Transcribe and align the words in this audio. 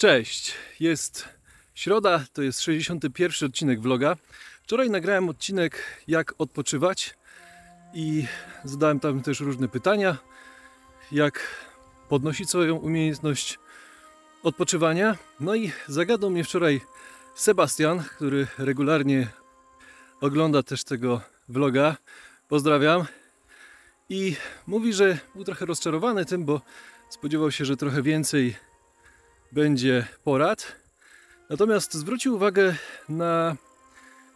Cześć, 0.00 0.54
jest 0.80 1.28
środa, 1.74 2.24
to 2.32 2.42
jest 2.42 2.60
61 2.60 3.48
odcinek 3.48 3.80
vloga. 3.80 4.16
Wczoraj 4.62 4.90
nagrałem 4.90 5.28
odcinek 5.28 5.82
jak 6.08 6.34
odpoczywać 6.38 7.14
i 7.94 8.24
zadałem 8.64 9.00
tam 9.00 9.22
też 9.22 9.40
różne 9.40 9.68
pytania, 9.68 10.16
jak 11.12 11.40
podnosić 12.08 12.48
swoją 12.48 12.76
umiejętność 12.76 13.58
odpoczywania. 14.42 15.16
No 15.40 15.54
i 15.54 15.72
zagadał 15.86 16.30
mnie 16.30 16.44
wczoraj 16.44 16.80
Sebastian, 17.34 18.02
który 18.02 18.46
regularnie 18.58 19.28
ogląda 20.20 20.62
też 20.62 20.84
tego 20.84 21.20
vloga. 21.48 21.96
Pozdrawiam. 22.48 23.04
I 24.08 24.36
mówi, 24.66 24.92
że 24.92 25.18
był 25.34 25.44
trochę 25.44 25.66
rozczarowany 25.66 26.24
tym, 26.24 26.44
bo 26.44 26.60
spodziewał 27.10 27.50
się, 27.50 27.64
że 27.64 27.76
trochę 27.76 28.02
więcej 28.02 28.69
będzie 29.52 30.06
porad. 30.24 30.76
Natomiast 31.50 31.94
zwrócił 31.94 32.34
uwagę 32.34 32.74
na 33.08 33.56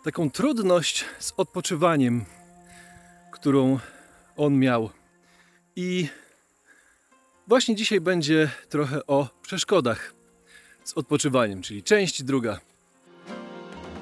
taką 0.04 0.30
trudność 0.30 1.04
z 1.18 1.34
odpoczywaniem, 1.36 2.24
którą 3.32 3.78
on 4.36 4.58
miał. 4.58 4.90
I 5.76 6.08
właśnie 7.46 7.76
dzisiaj 7.76 8.00
będzie 8.00 8.50
trochę 8.68 9.06
o 9.06 9.28
przeszkodach 9.42 10.14
z 10.84 10.92
odpoczywaniem, 10.92 11.62
czyli 11.62 11.82
część 11.82 12.22
druga. 12.22 12.60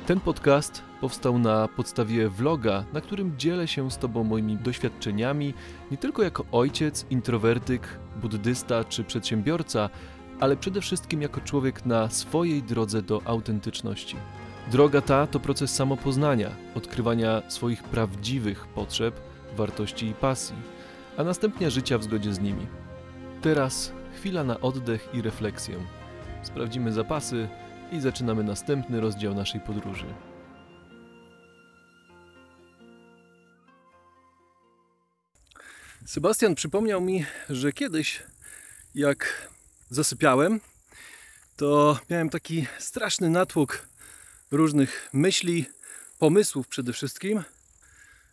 Ten 0.07 0.21
podcast 0.21 0.83
powstał 1.01 1.38
na 1.38 1.69
podstawie 1.69 2.29
vloga, 2.29 2.85
na 2.93 3.01
którym 3.01 3.38
dzielę 3.38 3.69
się 3.69 3.91
z 3.91 3.99
Tobą 3.99 4.24
moimi 4.24 4.57
doświadczeniami, 4.57 5.55
nie 5.91 5.97
tylko 5.97 6.23
jako 6.23 6.45
ojciec, 6.52 7.07
introwertyk, 7.10 7.99
buddysta 8.16 8.85
czy 8.85 9.05
przedsiębiorca, 9.05 9.91
ale 10.42 10.56
przede 10.56 10.80
wszystkim 10.80 11.23
jako 11.23 11.41
człowiek 11.41 11.87
na 11.87 12.10
swojej 12.10 12.62
drodze 12.62 13.02
do 13.02 13.23
autentyczności. 13.24 14.16
Droga 14.70 15.01
ta 15.01 15.26
to 15.26 15.40
proces 15.40 15.74
samopoznania, 15.74 16.51
odkrywania 16.74 17.43
swoich 17.49 17.82
prawdziwych 17.82 18.66
potrzeb, 18.66 19.21
wartości 19.57 20.07
i 20.07 20.15
pasji, 20.15 20.57
a 21.16 21.24
następnie 21.24 21.71
życia 21.71 21.99
w 21.99 22.04
zgodzie 22.04 22.32
z 22.34 22.40
nimi. 22.40 22.66
Teraz 23.43 23.93
chwila 24.16 24.45
na 24.45 24.60
oddech 24.60 25.09
i 25.15 25.23
refleksję. 25.23 25.74
Sprawdzimy 26.43 26.93
zapasy 26.93 27.49
i 27.93 28.01
zaczynamy 28.01 28.45
następny 28.45 29.01
rozdział 29.01 29.34
naszej 29.34 29.60
podróży. 29.60 30.06
Sebastian 36.06 36.54
przypomniał 36.54 37.01
mi, 37.01 37.24
że 37.51 37.73
kiedyś, 37.73 38.23
jak 38.95 39.52
zasypiałem, 39.95 40.60
to 41.57 41.98
miałem 42.10 42.30
taki 42.30 42.66
straszny 42.79 43.30
natłok 43.30 43.88
różnych 44.51 45.09
myśli, 45.12 45.66
pomysłów 46.18 46.68
przede 46.68 46.93
wszystkim, 46.93 47.43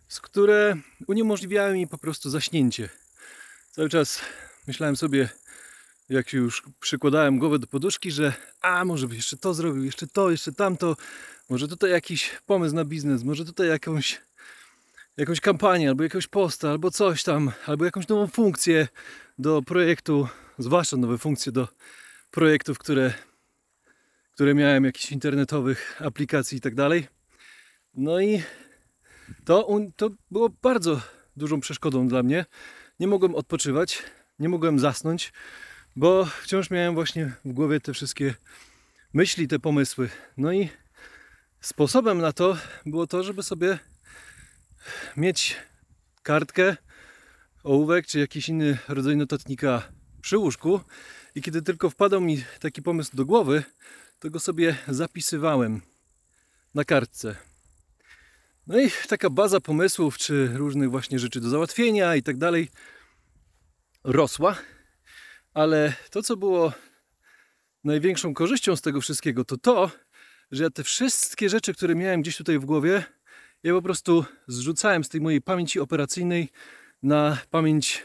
z 0.08 0.22
które 0.22 0.78
uniemożliwiały 1.08 1.74
mi 1.74 1.88
po 1.88 1.98
prostu 1.98 2.30
zaśnięcie. 2.30 2.90
Cały 3.72 3.90
czas 3.90 4.22
myślałem 4.68 4.96
sobie, 4.96 5.30
jak 6.10 6.34
już 6.34 6.64
przykładałem 6.80 7.40
głowę 7.40 7.60
do 7.60 7.68
poduszki, 7.68 8.12
że 8.12 8.34
a 8.62 8.86
może 8.86 9.08
by 9.08 9.16
jeszcze 9.16 9.38
to 9.38 9.54
zrobił, 9.54 9.84
jeszcze 9.84 10.08
to, 10.08 10.32
jeszcze 10.32 10.52
tamto, 10.52 10.96
może 11.50 11.68
tutaj 11.68 11.92
jakiś 11.92 12.32
pomysł 12.46 12.76
na 12.76 12.86
biznes, 12.86 13.24
może 13.24 13.46
tutaj 13.46 13.68
jakąś, 13.68 14.22
jakąś 15.18 15.42
kampanię, 15.42 15.90
albo 15.90 16.04
jakiegoś 16.04 16.28
posta, 16.28 16.70
albo 16.70 16.92
coś 16.92 17.24
tam, 17.24 17.52
albo 17.66 17.86
jakąś 17.86 18.08
nową 18.08 18.28
funkcję 18.28 18.88
do 19.40 19.62
projektu, 19.62 20.28
zwłaszcza 20.58 20.98
nowe 20.98 21.18
funkcje 21.18 21.52
do 21.52 21.68
projektów, 22.32 22.78
które, 22.78 23.14
które 24.32 24.54
miałem, 24.56 24.86
jakichś 24.86 25.12
internetowych 25.12 26.02
aplikacji 26.02 26.58
i 26.58 26.62
tak 26.62 26.76
dalej. 26.76 27.08
No 27.94 28.22
i 28.22 28.44
to, 29.46 29.68
to 29.96 30.10
było 30.32 30.50
bardzo 30.62 31.02
dużą 31.38 31.60
przeszkodą 31.60 32.08
dla 32.08 32.24
mnie. 32.24 32.46
Nie 33.00 33.08
mogłem 33.08 33.36
odpoczywać, 33.36 34.04
nie 34.40 34.50
mogłem 34.50 34.80
zasnąć, 34.80 35.34
bo 35.96 36.26
wciąż 36.26 36.70
miałem 36.70 36.94
właśnie 36.94 37.34
w 37.46 37.54
głowie 37.54 37.80
te 37.80 37.94
wszystkie 37.94 38.34
myśli, 39.14 39.48
te 39.48 39.60
pomysły. 39.60 40.10
No 40.38 40.54
i 40.54 40.70
sposobem 41.62 42.18
na 42.18 42.34
to 42.34 42.58
było 42.86 43.08
to, 43.08 43.24
żeby 43.24 43.44
sobie 43.44 43.80
mieć 45.18 45.56
kartkę, 46.24 46.78
ołówek 47.64 48.08
czy 48.08 48.20
jakiś 48.20 48.50
inny 48.50 48.78
rodzaj 48.88 49.18
notatnika 49.18 49.92
przy 50.22 50.38
łóżku 50.38 50.80
i 51.36 51.42
kiedy 51.42 51.62
tylko 51.62 51.90
wpadał 51.90 52.22
mi 52.22 52.44
taki 52.60 52.82
pomysł 52.82 53.12
do 53.14 53.26
głowy, 53.26 53.64
to 54.20 54.30
go 54.30 54.40
sobie 54.40 54.78
zapisywałem 54.88 55.82
na 56.74 56.84
kartce. 56.84 57.36
No 58.68 58.80
i 58.80 58.92
taka 59.08 59.30
baza 59.30 59.60
pomysłów, 59.60 60.18
czy 60.18 60.48
różnych 60.54 60.90
właśnie 60.90 61.20
rzeczy 61.20 61.42
do 61.42 61.50
załatwienia 61.50 62.16
i 62.16 62.24
tak 62.24 62.38
dalej 62.38 62.70
rosła, 64.04 64.58
ale 65.54 65.94
to, 66.12 66.24
co 66.24 66.38
było 66.38 66.74
największą 67.84 68.34
korzyścią 68.34 68.76
z 68.76 68.82
tego 68.82 69.02
wszystkiego, 69.02 69.46
to 69.46 69.58
to, 69.58 69.92
że 70.52 70.64
ja 70.64 70.70
te 70.70 70.84
wszystkie 70.84 71.50
rzeczy, 71.50 71.74
które 71.74 71.96
miałem 71.96 72.22
gdzieś 72.22 72.38
tutaj 72.38 72.60
w 72.60 72.66
głowie, 72.66 73.04
ja 73.64 73.74
po 73.74 73.82
prostu 73.82 74.26
zrzucałem 74.48 75.04
z 75.04 75.10
tej 75.10 75.22
mojej 75.22 75.42
pamięci 75.42 75.80
operacyjnej 75.80 76.50
na 77.04 77.38
pamięć, 77.52 78.04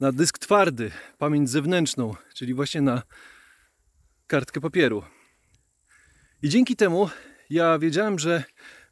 na 0.00 0.12
dysk 0.12 0.38
twardy, 0.38 0.90
pamięć 1.18 1.50
zewnętrzną, 1.50 2.14
czyli 2.34 2.54
właśnie 2.54 2.80
na 2.80 3.02
kartkę 4.26 4.60
papieru. 4.60 5.02
I 6.42 6.48
dzięki 6.48 6.76
temu 6.76 7.10
ja 7.50 7.78
wiedziałem, 7.78 8.18
że 8.18 8.44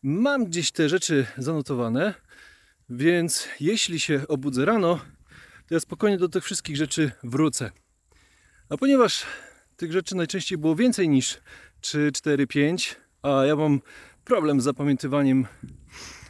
mam 0.03 0.45
gdzieś 0.45 0.73
te 0.73 0.89
rzeczy 0.89 1.27
zanotowane, 1.39 2.15
więc 2.89 3.49
jeśli 3.61 4.01
się 4.01 4.29
obudzę 4.29 4.65
rano, 4.65 5.01
to 5.69 5.75
ja 5.75 5.81
spokojnie 5.81 6.19
do 6.19 6.29
tych 6.29 6.45
wszystkich 6.45 6.77
rzeczy 6.77 7.13
wrócę. 7.23 7.71
A 8.69 8.77
ponieważ 8.77 9.27
tych 9.77 9.93
rzeczy 9.93 10.17
najczęściej 10.17 10.59
było 10.59 10.77
więcej 10.77 11.09
niż 11.09 11.41
3, 11.81 12.13
4, 12.15 12.47
5, 12.47 12.97
a 13.23 13.45
ja 13.45 13.57
mam 13.57 13.81
problem 14.25 14.61
z 14.61 14.65
zapamiętywaniem, 14.65 15.47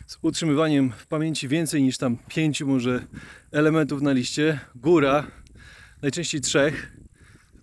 z 0.06 0.19
utrzymywaniem 0.22 0.92
w 0.92 1.06
pamięci 1.06 1.48
więcej 1.48 1.82
niż 1.82 1.98
tam 1.98 2.19
5 2.28 2.62
może 2.62 3.06
elementów 3.53 4.03
na 4.03 4.12
liście, 4.12 4.60
góra, 4.75 5.26
najczęściej 6.03 6.41
trzech. 6.41 6.97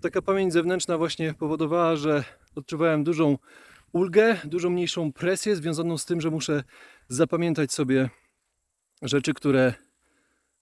Taka 0.02 0.22
pamięć 0.22 0.54
zewnętrzna 0.54 0.98
właśnie 0.98 1.34
powodowała, 1.34 1.96
że 1.96 2.24
odczuwałem 2.56 3.04
dużą 3.04 3.38
ulgę, 3.92 4.38
dużo 4.44 4.70
mniejszą 4.70 5.14
presję 5.14 5.56
związaną 5.56 5.98
z 5.98 6.06
tym, 6.06 6.22
że 6.22 6.30
muszę 6.30 6.64
zapamiętać 7.08 7.74
sobie 7.74 8.10
rzeczy, 9.02 9.34
które 9.34 9.74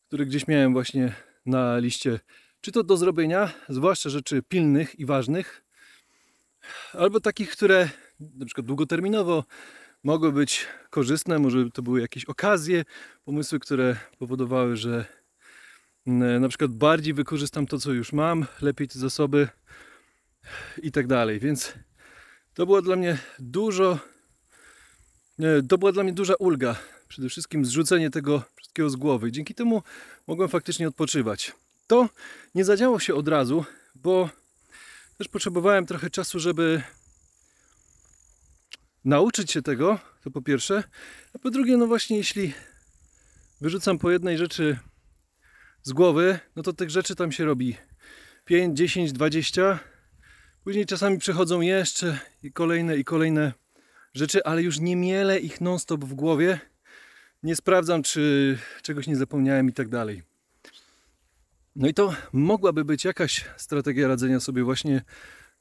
które 0.09 0.25
gdzieś 0.25 0.47
miałem 0.47 0.73
właśnie 0.73 1.13
na 1.45 1.77
liście, 1.77 2.19
czy 2.61 2.71
to 2.71 2.83
do 2.83 2.97
zrobienia, 2.97 3.51
zwłaszcza 3.69 4.09
rzeczy 4.09 4.41
pilnych 4.41 4.99
i 4.99 5.05
ważnych, 5.05 5.63
albo 6.93 7.19
takich, 7.19 7.51
które 7.51 7.89
na 8.19 8.45
przykład 8.45 8.67
długoterminowo 8.67 9.43
mogły 10.03 10.31
być 10.31 10.67
korzystne, 10.89 11.39
może 11.39 11.71
to 11.71 11.81
były 11.81 12.01
jakieś 12.01 12.25
okazje, 12.25 12.85
pomysły, 13.25 13.59
które 13.59 13.95
powodowały, 14.19 14.77
że 14.77 15.05
mm, 16.07 16.41
na 16.41 16.49
przykład 16.49 16.71
bardziej 16.71 17.13
wykorzystam 17.13 17.67
to, 17.67 17.79
co 17.79 17.91
już 17.91 18.13
mam, 18.13 18.45
lepiej 18.61 18.87
te 18.87 18.99
zasoby 18.99 19.47
i 20.83 20.91
tak 20.91 21.07
dalej. 21.07 21.39
Więc 21.39 21.73
to 22.53 22.65
było 22.65 22.81
dla 22.81 22.95
mnie 22.95 23.17
dużo, 23.39 23.99
to 25.69 25.77
była 25.77 25.91
dla 25.91 26.03
mnie 26.03 26.13
duża 26.13 26.33
ulga. 26.39 26.75
Przede 27.07 27.29
wszystkim 27.29 27.65
zrzucenie 27.65 28.09
tego 28.09 28.43
wszystkiego 28.55 28.89
z 28.89 28.95
głowy. 28.95 29.31
Dzięki 29.31 29.55
temu 29.55 29.83
mogłem 30.27 30.49
faktycznie 30.49 30.87
odpoczywać. 30.87 31.53
To 31.87 32.09
nie 32.55 32.65
zadziało 32.65 32.99
się 32.99 33.15
od 33.15 33.27
razu, 33.27 33.65
bo 33.95 34.29
też 35.17 35.27
potrzebowałem 35.27 35.85
trochę 35.85 36.09
czasu, 36.09 36.39
żeby 36.39 36.81
nauczyć 39.05 39.51
się 39.51 39.61
tego, 39.61 39.99
to 40.23 40.31
po 40.31 40.41
pierwsze. 40.41 40.83
A 41.33 41.39
po 41.39 41.49
drugie, 41.49 41.77
no 41.77 41.87
właśnie, 41.87 42.17
jeśli 42.17 42.53
wyrzucam 43.61 43.99
po 43.99 44.11
jednej 44.11 44.37
rzeczy 44.37 44.77
z 45.83 45.93
głowy, 45.93 46.39
no 46.55 46.63
to 46.63 46.73
tych 46.73 46.89
rzeczy 46.89 47.15
tam 47.15 47.31
się 47.31 47.45
robi 47.45 47.75
5, 48.45 48.77
10, 48.77 49.11
20. 49.11 49.79
Później 50.63 50.85
czasami 50.85 51.17
przychodzą 51.17 51.61
jeszcze 51.61 52.19
i 52.43 52.51
kolejne 52.51 52.97
i 52.97 53.03
kolejne 53.03 53.53
rzeczy, 54.13 54.43
ale 54.43 54.63
już 54.63 54.79
nie 54.79 54.95
mielę 54.95 55.39
ich 55.39 55.61
non-stop 55.61 56.05
w 56.05 56.13
głowie, 56.13 56.59
nie 57.43 57.55
sprawdzam, 57.55 58.03
czy 58.03 58.57
czegoś 58.81 59.07
nie 59.07 59.15
zapomniałem 59.15 59.69
i 59.69 59.73
tak 59.73 59.89
dalej. 59.89 60.23
No 61.75 61.87
i 61.87 61.93
to 61.93 62.13
mogłaby 62.33 62.85
być 62.85 63.05
jakaś 63.05 63.45
strategia 63.57 64.07
radzenia 64.07 64.39
sobie 64.39 64.63
właśnie 64.63 65.01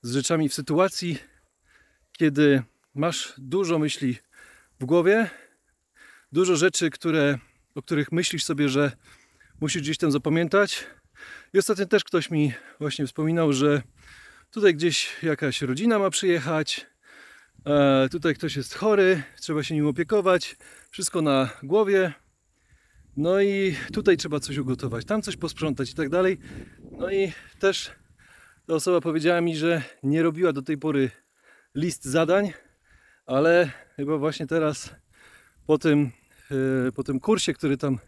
z 0.02 0.12
rzeczami 0.12 0.48
w 0.48 0.54
sytuacji, 0.54 1.18
kiedy 2.12 2.62
masz 2.98 3.34
dużo 3.38 3.78
myśli 3.78 4.16
w 4.80 4.84
głowie, 4.84 5.30
dużo 6.32 6.56
rzeczy, 6.56 6.90
które, 6.90 7.38
o 7.74 7.82
których 7.82 8.12
myślisz 8.12 8.44
sobie, 8.44 8.68
że 8.68 8.92
musisz 9.60 9.82
gdzieś 9.82 9.98
tam 9.98 10.10
zapamiętać. 10.10 10.86
I 11.52 11.58
ostatnio 11.58 11.86
też 11.86 12.04
ktoś 12.04 12.30
mi 12.30 12.52
właśnie 12.80 13.06
wspominał, 13.06 13.52
że 13.52 13.82
Tutaj 14.50 14.74
gdzieś 14.74 15.22
jakaś 15.22 15.62
rodzina 15.62 15.98
ma 15.98 16.10
przyjechać. 16.10 16.86
E, 17.66 18.08
tutaj 18.10 18.34
ktoś 18.34 18.56
jest 18.56 18.74
chory, 18.74 19.22
trzeba 19.40 19.62
się 19.62 19.74
nim 19.74 19.86
opiekować. 19.86 20.56
Wszystko 20.90 21.22
na 21.22 21.50
głowie. 21.62 22.12
No 23.16 23.40
i 23.40 23.76
tutaj 23.92 24.16
trzeba 24.16 24.40
coś 24.40 24.56
ugotować, 24.58 25.04
tam 25.04 25.22
coś 25.22 25.36
posprzątać 25.36 25.90
i 25.90 25.94
tak 25.94 26.08
dalej. 26.08 26.38
No 26.92 27.10
i 27.10 27.32
też 27.58 27.90
ta 28.66 28.74
osoba 28.74 29.00
powiedziała 29.00 29.40
mi, 29.40 29.56
że 29.56 29.82
nie 30.02 30.22
robiła 30.22 30.52
do 30.52 30.62
tej 30.62 30.78
pory 30.78 31.10
list 31.74 32.04
zadań, 32.04 32.52
ale 33.28 33.70
chyba 33.96 34.18
właśnie 34.18 34.46
teraz 34.46 34.94
po 35.66 35.78
tym, 35.78 36.10
e, 36.88 36.92
po 36.92 37.04
tym 37.04 37.20
kursie, 37.20 37.54
który 37.54 37.76
tam 37.76 37.98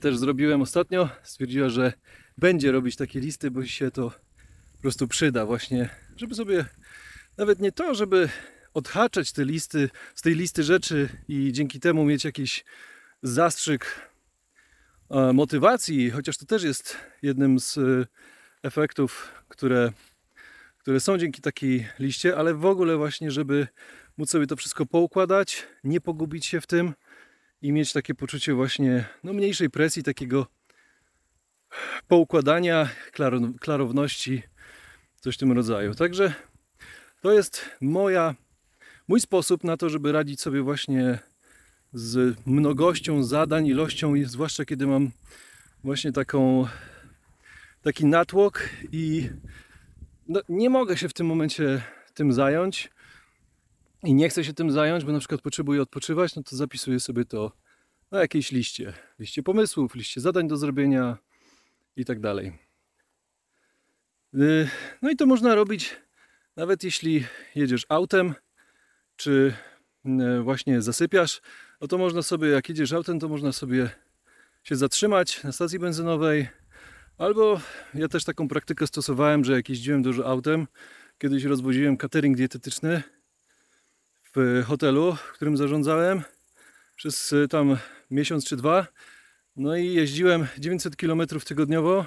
też 0.00 0.18
zrobiłem 0.18 0.62
ostatnio, 0.62 1.08
stwierdziła, 1.22 1.68
że 1.68 1.92
będzie 2.38 2.72
robić 2.72 2.96
takie 2.96 3.20
listy, 3.20 3.50
bo 3.50 3.64
się 3.64 3.90
to 3.90 4.10
po 4.72 4.80
prostu 4.82 5.08
przyda 5.08 5.46
właśnie, 5.46 5.88
żeby 6.16 6.34
sobie 6.34 6.64
nawet 7.36 7.60
nie 7.60 7.72
to, 7.72 7.94
żeby 7.94 8.28
odhaczać 8.74 9.32
te 9.32 9.44
listy, 9.44 9.90
z 10.14 10.22
tej 10.22 10.34
listy 10.34 10.62
rzeczy 10.62 11.08
i 11.28 11.52
dzięki 11.52 11.80
temu 11.80 12.04
mieć 12.04 12.24
jakiś 12.24 12.64
zastrzyk 13.22 14.10
e, 15.10 15.32
motywacji, 15.32 16.10
chociaż 16.10 16.36
to 16.36 16.46
też 16.46 16.62
jest 16.62 16.96
jednym 17.22 17.60
z 17.60 17.78
e, 17.78 17.80
efektów, 18.62 19.32
które, 19.48 19.92
które 20.84 21.00
są 21.00 21.18
dzięki 21.18 21.42
takiej 21.42 21.86
liście, 21.98 22.36
ale 22.36 22.54
w 22.54 22.66
ogóle 22.66 22.96
właśnie, 22.96 23.30
żeby 23.30 23.66
móc 24.16 24.30
sobie 24.30 24.46
to 24.46 24.56
wszystko 24.56 24.86
poukładać, 24.86 25.66
nie 25.84 26.00
pogubić 26.00 26.46
się 26.46 26.60
w 26.60 26.66
tym 26.66 26.94
i 27.62 27.72
mieć 27.72 27.92
takie 27.92 28.14
poczucie 28.14 28.54
właśnie 28.54 29.04
no, 29.22 29.32
mniejszej 29.32 29.70
presji, 29.70 30.02
takiego 30.02 30.46
poukładania, 32.08 32.88
klaro- 33.12 33.58
klarowności, 33.58 34.42
coś 35.20 35.34
w 35.34 35.38
tym 35.38 35.52
rodzaju. 35.52 35.94
Także 35.94 36.34
to 37.20 37.32
jest 37.32 37.70
moja, 37.80 38.34
mój 39.08 39.20
sposób 39.20 39.64
na 39.64 39.76
to, 39.76 39.88
żeby 39.88 40.12
radzić 40.12 40.40
sobie 40.40 40.62
właśnie 40.62 41.18
z 41.92 42.36
mnogością 42.46 43.24
zadań, 43.24 43.66
ilością, 43.66 44.14
zwłaszcza 44.24 44.64
kiedy 44.64 44.86
mam 44.86 45.10
właśnie 45.84 46.12
taką, 46.12 46.66
taki 47.82 48.06
natłok 48.06 48.68
i 48.92 49.30
no, 50.28 50.40
nie 50.48 50.70
mogę 50.70 50.96
się 50.96 51.08
w 51.08 51.12
tym 51.12 51.26
momencie 51.26 51.82
tym 52.14 52.32
zająć 52.32 52.90
i 54.02 54.14
nie 54.14 54.28
chcę 54.28 54.44
się 54.44 54.54
tym 54.54 54.70
zająć, 54.70 55.04
bo 55.04 55.12
na 55.12 55.18
przykład 55.18 55.40
potrzebuję 55.40 55.82
odpoczywać, 55.82 56.36
no 56.36 56.42
to 56.42 56.56
zapisuję 56.56 57.00
sobie 57.00 57.24
to 57.24 57.52
na 58.10 58.20
jakiejś 58.20 58.52
liście. 58.52 58.92
Liście 59.18 59.42
pomysłów, 59.42 59.94
liście 59.94 60.20
zadań 60.20 60.48
do 60.48 60.56
zrobienia 60.56 61.18
i 61.96 62.04
tak 62.04 62.20
dalej. 62.20 62.52
Yy, 64.32 64.68
No 65.02 65.10
i 65.10 65.16
to 65.16 65.26
można 65.26 65.54
robić 65.54 65.96
nawet 66.56 66.84
jeśli 66.84 67.24
jedziesz 67.54 67.86
autem, 67.88 68.34
czy 69.16 69.54
yy, 70.04 70.42
właśnie 70.42 70.82
zasypiasz, 70.82 71.40
no 71.80 71.86
to 71.86 71.98
można 71.98 72.22
sobie, 72.22 72.48
jak 72.48 72.68
jedziesz 72.68 72.92
autem, 72.92 73.20
to 73.20 73.28
można 73.28 73.52
sobie 73.52 73.90
się 74.64 74.76
zatrzymać 74.76 75.42
na 75.42 75.52
stacji 75.52 75.78
benzynowej, 75.78 76.48
albo 77.18 77.60
ja 77.94 78.08
też 78.08 78.24
taką 78.24 78.48
praktykę 78.48 78.86
stosowałem, 78.86 79.44
że 79.44 79.52
jak 79.52 79.68
jeździłem 79.68 80.02
dużo 80.02 80.26
autem, 80.26 80.66
kiedyś 81.18 81.44
rozwoziłem 81.44 81.96
catering 81.96 82.36
dietetyczny 82.36 83.02
w 84.36 84.62
hotelu, 84.66 85.16
którym 85.32 85.56
zarządzałem 85.56 86.22
przez 86.96 87.32
y, 87.32 87.48
tam 87.48 87.76
miesiąc 88.10 88.46
czy 88.46 88.56
dwa. 88.56 88.86
No 89.56 89.76
i 89.76 89.92
jeździłem 89.92 90.46
900 90.58 90.96
km 90.96 91.22
tygodniowo, 91.44 92.06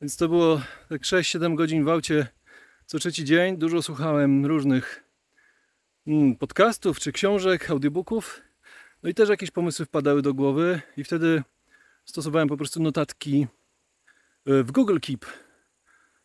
więc 0.00 0.16
to 0.16 0.28
było 0.28 0.60
tak 0.88 1.02
6-7 1.02 1.54
godzin 1.54 1.84
w 1.84 1.88
aucie 1.88 2.26
co 2.86 2.98
trzeci 2.98 3.24
dzień. 3.24 3.56
Dużo 3.56 3.82
słuchałem 3.82 4.46
różnych 4.46 5.04
mm, 6.06 6.36
podcastów 6.36 7.00
czy 7.00 7.12
książek, 7.12 7.70
audiobooków. 7.70 8.42
No 9.02 9.08
i 9.10 9.14
też 9.14 9.28
jakieś 9.28 9.50
pomysły 9.50 9.86
wpadały 9.86 10.22
do 10.22 10.34
głowy 10.34 10.80
i 10.96 11.04
wtedy 11.04 11.42
stosowałem 12.04 12.48
po 12.48 12.56
prostu 12.56 12.82
notatki 12.82 13.46
w 14.46 14.72
Google 14.72 14.98
Keep. 14.98 15.26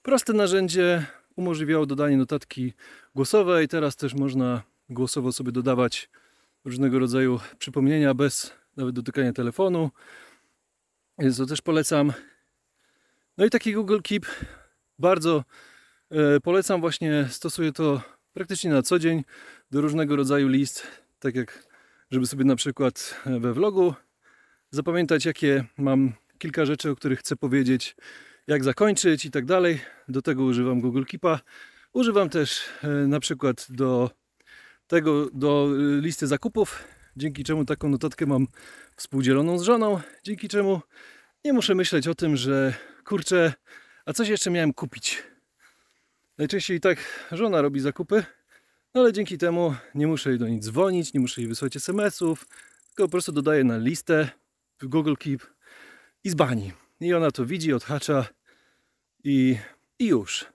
Proste 0.01 0.33
narzędzie 0.33 1.05
umożliwiało 1.35 1.85
dodanie 1.85 2.17
notatki 2.17 2.73
głosowej. 3.15 3.67
Teraz 3.67 3.95
też 3.95 4.13
można 4.13 4.61
głosowo 4.89 5.31
sobie 5.31 5.51
dodawać 5.51 6.09
różnego 6.65 6.99
rodzaju 6.99 7.39
przypomnienia 7.59 8.13
bez 8.13 8.53
nawet 8.77 8.95
dotykania 8.95 9.33
telefonu. 9.33 9.91
Więc 11.19 11.37
to 11.37 11.45
też 11.45 11.61
polecam. 11.61 12.13
No 13.37 13.45
i 13.45 13.49
taki 13.49 13.73
Google 13.73 13.99
Keep 14.03 14.25
bardzo 14.99 15.43
e, 16.11 16.39
polecam. 16.39 16.81
Właśnie 16.81 17.27
stosuję 17.29 17.71
to 17.71 18.01
praktycznie 18.33 18.71
na 18.71 18.81
co 18.81 18.99
dzień 18.99 19.23
do 19.71 19.81
różnego 19.81 20.15
rodzaju 20.15 20.47
list. 20.47 20.87
Tak 21.19 21.35
jak, 21.35 21.67
żeby 22.11 22.27
sobie 22.27 22.45
na 22.45 22.55
przykład 22.55 23.21
we 23.25 23.53
vlogu 23.53 23.93
zapamiętać, 24.71 25.25
jakie 25.25 25.65
mam 25.77 26.13
kilka 26.37 26.65
rzeczy, 26.65 26.89
o 26.89 26.95
których 26.95 27.19
chcę 27.19 27.35
powiedzieć, 27.35 27.95
jak 28.47 28.63
zakończyć 28.63 29.25
i 29.25 29.31
tak 29.31 29.45
dalej. 29.45 29.79
Do 30.07 30.21
tego 30.21 30.43
używam 30.43 30.81
Google 30.81 31.03
Keepa. 31.03 31.39
Używam 31.93 32.29
też 32.29 32.61
e, 32.83 32.87
na 32.87 33.19
przykład 33.19 33.67
do 33.69 34.09
tego 34.87 35.29
do 35.33 35.69
y, 35.97 36.01
listy 36.01 36.27
zakupów, 36.27 36.83
dzięki 37.17 37.43
czemu 37.43 37.65
taką 37.65 37.89
notatkę 37.89 38.25
mam 38.25 38.47
współdzieloną 38.95 39.59
z 39.59 39.61
żoną, 39.61 40.01
dzięki 40.23 40.47
czemu 40.47 40.81
nie 41.45 41.53
muszę 41.53 41.75
myśleć 41.75 42.07
o 42.07 42.15
tym, 42.15 42.37
że 42.37 42.73
kurczę, 43.05 43.53
a 44.05 44.13
coś 44.13 44.29
jeszcze 44.29 44.49
miałem 44.51 44.73
kupić. 44.73 45.23
Najczęściej 46.37 46.79
tak 46.79 47.27
żona 47.31 47.61
robi 47.61 47.79
zakupy, 47.79 48.23
no 48.93 49.01
ale 49.01 49.13
dzięki 49.13 49.37
temu 49.37 49.75
nie 49.95 50.07
muszę 50.07 50.29
jej 50.29 50.39
do 50.39 50.47
nic 50.47 50.65
dzwonić, 50.65 51.13
nie 51.13 51.19
muszę 51.19 51.41
jej 51.41 51.47
wysłać 51.47 51.75
SMS-ów, 51.75 52.47
tylko 52.87 53.03
po 53.03 53.09
prostu 53.09 53.31
dodaję 53.31 53.63
na 53.63 53.77
listę 53.77 54.29
w 54.79 54.87
Google 54.87 55.15
Keep 55.19 55.56
i 56.23 56.29
z 56.29 56.35
bani. 56.35 56.71
I 56.99 57.13
ona 57.13 57.31
to 57.31 57.45
widzi, 57.45 57.73
odhacza 57.73 58.25
i, 59.23 59.57
i 59.99 60.07
już. 60.07 60.45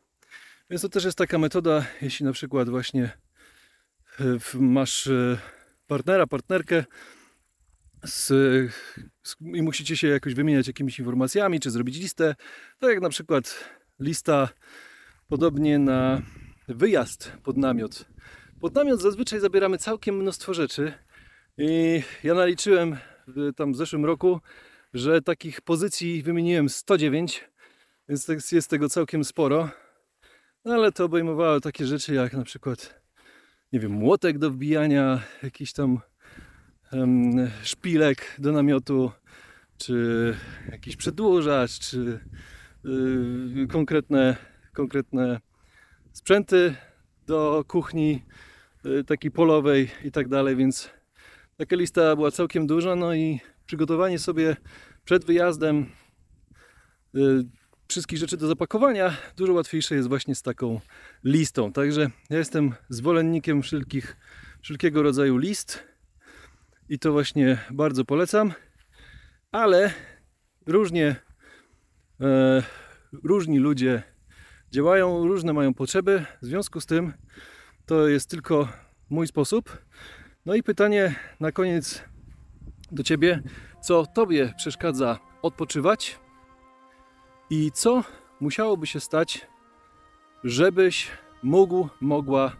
Więc 0.70 0.82
to 0.82 0.88
też 0.88 1.04
jest 1.04 1.18
taka 1.18 1.38
metoda, 1.38 1.86
jeśli 2.02 2.26
na 2.26 2.32
przykład 2.32 2.68
właśnie 2.68 3.10
w- 4.18 4.54
masz 4.54 5.06
e, 5.06 5.38
partnera, 5.86 6.26
partnerkę 6.26 6.84
z, 8.04 8.26
z, 9.22 9.36
i 9.40 9.62
musicie 9.62 9.96
się 9.96 10.08
jakoś 10.08 10.34
wymieniać 10.34 10.66
jakimiś 10.66 10.98
informacjami, 10.98 11.60
czy 11.60 11.70
zrobić 11.70 11.96
listę, 11.96 12.34
tak 12.78 12.90
jak 12.90 13.00
na 13.00 13.08
przykład 13.08 13.70
lista 14.00 14.48
podobnie 15.28 15.78
na 15.78 16.22
wyjazd 16.68 17.32
pod 17.42 17.56
namiot. 17.56 18.04
Pod 18.60 18.74
namiot 18.74 19.00
zazwyczaj 19.00 19.40
zabieramy 19.40 19.78
całkiem 19.78 20.16
mnóstwo 20.16 20.54
rzeczy 20.54 20.92
i 21.58 22.02
ja 22.24 22.34
naliczyłem 22.34 22.96
tam 23.56 23.72
w 23.72 23.76
zeszłym 23.76 24.04
roku, 24.04 24.40
że 24.94 25.22
takich 25.22 25.60
pozycji 25.60 26.22
wymieniłem 26.22 26.68
109, 26.68 27.44
więc 28.08 28.52
jest 28.52 28.70
tego 28.70 28.88
całkiem 28.88 29.24
sporo. 29.24 29.70
No 30.64 30.74
ale 30.74 30.92
to 30.92 31.04
obejmowało 31.04 31.60
takie 31.60 31.86
rzeczy 31.86 32.14
jak 32.14 32.32
na 32.32 32.44
przykład 32.44 33.02
nie 33.72 33.80
wiem, 33.80 33.92
młotek 33.92 34.38
do 34.38 34.50
wbijania, 34.50 35.22
jakiś 35.42 35.72
tam 35.72 35.98
em, 36.92 37.50
szpilek 37.62 38.36
do 38.38 38.52
namiotu, 38.52 39.10
czy 39.78 40.34
jakiś 40.70 40.96
przedłużacz, 40.96 41.78
czy 41.78 42.20
y, 43.64 43.66
konkretne, 43.66 44.36
konkretne 44.72 45.40
sprzęty 46.12 46.74
do 47.26 47.64
kuchni 47.68 48.22
y, 48.86 49.04
takiej 49.04 49.30
polowej 49.30 49.90
i 50.04 50.10
tak 50.10 50.28
dalej, 50.28 50.56
więc 50.56 50.90
taka 51.56 51.76
lista 51.76 52.16
była 52.16 52.30
całkiem 52.30 52.66
duża, 52.66 52.96
no 52.96 53.14
i 53.14 53.40
przygotowanie 53.72 54.18
sobie 54.18 54.56
przed 55.04 55.24
wyjazdem 55.24 55.86
y, 57.14 57.44
wszystkich 57.88 58.18
rzeczy 58.18 58.36
do 58.36 58.46
zapakowania 58.46 59.16
dużo 59.36 59.52
łatwiejsze 59.52 59.94
jest 59.94 60.08
właśnie 60.08 60.34
z 60.34 60.42
taką 60.42 60.80
listą. 61.24 61.72
Także 61.72 62.10
ja 62.30 62.38
jestem 62.38 62.74
zwolennikiem 62.88 63.62
wszelkich, 63.62 64.16
wszelkiego 64.62 65.02
rodzaju 65.02 65.36
list 65.36 65.84
i 66.88 66.98
to 66.98 67.12
właśnie 67.12 67.58
bardzo 67.70 68.04
polecam, 68.04 68.52
ale 69.52 69.92
różnie 70.66 71.16
e, 72.20 72.62
różni 73.24 73.58
ludzie 73.58 74.02
działają, 74.72 75.26
różne 75.26 75.52
mają 75.52 75.74
potrzeby, 75.74 76.24
w 76.42 76.46
związku 76.46 76.80
z 76.80 76.86
tym 76.86 77.12
to 77.86 78.08
jest 78.08 78.30
tylko 78.30 78.68
mój 79.10 79.26
sposób. 79.26 79.78
No 80.46 80.54
i 80.54 80.62
pytanie 80.62 81.14
na 81.40 81.52
koniec 81.52 82.11
do 82.92 83.02
Ciebie, 83.02 83.42
co 83.80 84.06
Tobie 84.06 84.52
przeszkadza 84.56 85.18
odpoczywać 85.42 86.18
i 87.50 87.70
co 87.72 88.04
musiałoby 88.40 88.86
się 88.86 89.00
stać, 89.00 89.46
żebyś 90.44 91.10
mógł, 91.42 91.88
mogła 92.00 92.52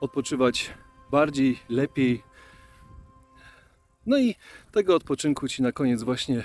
odpoczywać 0.00 0.74
bardziej, 1.10 1.58
lepiej. 1.68 2.22
No 4.06 4.18
i 4.18 4.34
tego 4.72 4.96
odpoczynku 4.96 5.48
Ci 5.48 5.62
na 5.62 5.72
koniec 5.72 6.02
właśnie 6.02 6.44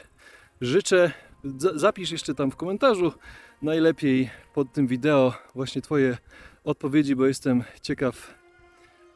życzę. 0.61 1.11
Za- 1.57 1.77
Zapisz 1.77 2.11
jeszcze 2.11 2.35
tam 2.35 2.51
w 2.51 2.55
komentarzu, 2.55 3.13
najlepiej 3.61 4.29
pod 4.53 4.73
tym 4.73 4.87
wideo 4.87 5.33
właśnie 5.55 5.81
Twoje 5.81 6.17
odpowiedzi, 6.63 7.15
bo 7.15 7.25
jestem 7.25 7.63
ciekaw, 7.81 8.35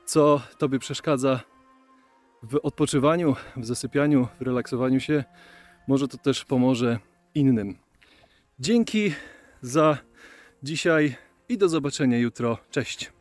co 0.05 0.41
Tobie 0.57 0.79
przeszkadza 0.79 1.39
w 2.43 2.59
odpoczywaniu, 2.63 3.35
w 3.57 3.65
zasypianiu, 3.65 4.27
w 4.39 4.41
relaksowaniu 4.41 4.99
się. 4.99 5.23
Może 5.87 6.07
to 6.07 6.17
też 6.17 6.45
pomoże 6.45 6.99
innym. 7.35 7.77
Dzięki 8.59 9.13
za 9.61 9.97
dzisiaj 10.63 11.15
i 11.49 11.57
do 11.57 11.69
zobaczenia 11.69 12.17
jutro. 12.17 12.57
Cześć. 12.71 13.11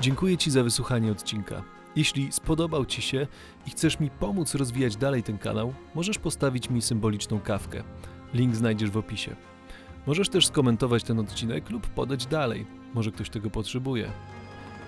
Dziękuję 0.00 0.38
Ci 0.38 0.50
za 0.50 0.62
wysłuchanie 0.62 1.12
odcinka. 1.12 1.62
Jeśli 1.96 2.32
spodobał 2.32 2.86
Ci 2.86 3.02
się 3.02 3.26
i 3.66 3.70
chcesz 3.70 4.00
mi 4.00 4.10
pomóc 4.10 4.54
rozwijać 4.54 4.96
dalej 4.96 5.22
ten 5.22 5.38
kanał, 5.38 5.74
możesz 5.94 6.18
postawić 6.18 6.70
mi 6.70 6.82
symboliczną 6.82 7.40
kawkę. 7.40 7.82
Link 8.34 8.56
znajdziesz 8.56 8.90
w 8.90 8.96
opisie. 8.96 9.36
Możesz 10.06 10.28
też 10.28 10.46
skomentować 10.46 11.04
ten 11.04 11.18
odcinek 11.18 11.70
lub 11.70 11.86
podać 11.86 12.26
dalej. 12.26 12.66
Może 12.94 13.12
ktoś 13.12 13.30
tego 13.30 13.50
potrzebuje. 13.50 14.10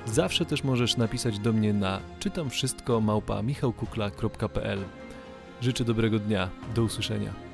Zawsze 0.07 0.45
też 0.45 0.65
możesz 0.65 0.97
napisać 0.97 1.39
do 1.39 1.53
mnie 1.53 1.73
na 1.73 2.01
czytam 2.19 2.51
wszystko 2.51 3.01
małpa 3.01 3.43
michałkukla.pl. 3.43 4.79
Życzę 5.61 5.85
dobrego 5.85 6.19
dnia. 6.19 6.49
Do 6.75 6.83
usłyszenia. 6.83 7.48